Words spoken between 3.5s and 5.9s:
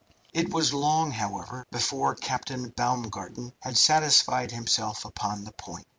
had satisfied himself upon the point.